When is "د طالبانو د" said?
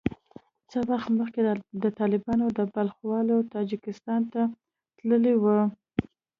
1.83-2.59